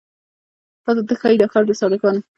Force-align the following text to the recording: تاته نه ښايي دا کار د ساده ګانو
تاته 0.83 1.01
نه 1.09 1.15
ښايي 1.21 1.37
دا 1.41 1.47
کار 1.53 1.63
د 1.67 1.71
ساده 1.79 1.97
ګانو 2.01 2.21